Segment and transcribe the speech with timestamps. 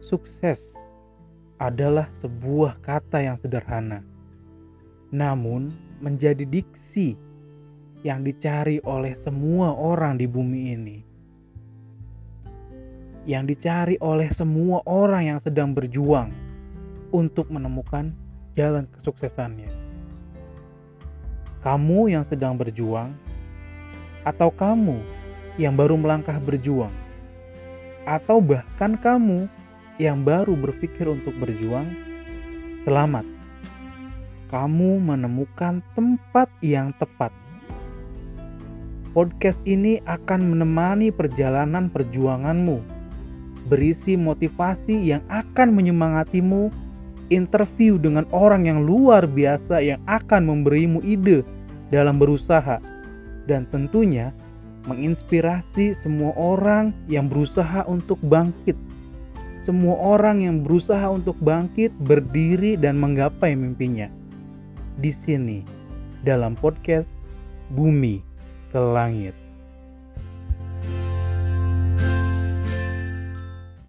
[0.00, 0.74] sukses
[1.60, 4.00] adalah sebuah kata yang sederhana,
[5.12, 7.14] namun menjadi diksi
[8.00, 10.98] yang dicari oleh semua orang di bumi ini.
[13.28, 16.32] Yang dicari oleh semua orang yang sedang berjuang
[17.12, 18.16] untuk menemukan
[18.56, 19.68] jalan kesuksesannya.
[21.60, 23.12] Kamu yang sedang berjuang,
[24.24, 24.96] atau kamu
[25.60, 26.92] yang baru melangkah berjuang,
[28.08, 29.44] atau bahkan kamu
[30.00, 31.84] yang baru berpikir untuk berjuang,
[32.88, 33.28] selamat.
[34.48, 37.30] Kamu menemukan tempat yang tepat
[39.10, 42.78] Podcast ini akan menemani perjalanan perjuanganmu,
[43.66, 46.70] berisi motivasi yang akan menyemangatimu,
[47.26, 51.42] interview dengan orang yang luar biasa yang akan memberimu ide
[51.90, 52.78] dalam berusaha,
[53.50, 54.30] dan tentunya
[54.86, 58.78] menginspirasi semua orang yang berusaha untuk bangkit.
[59.60, 64.08] Semua orang yang berusaha untuk bangkit, berdiri, dan menggapai mimpinya.
[64.96, 65.60] Di sini,
[66.24, 67.12] dalam podcast
[67.70, 68.24] Bumi
[68.72, 69.49] ke langit.